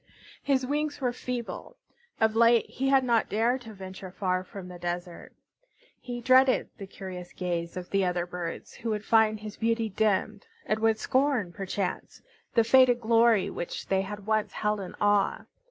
[0.41, 1.77] His wings were feeble.
[2.19, 5.31] Of late he had not dared to venture far from the desert.
[5.99, 10.47] He dreaded the curious gaze of the other birds, who would find his beauty dimmed,
[10.65, 12.19] and would scorn, perchance,
[12.55, 15.45] the faded glory which they had once held in awe.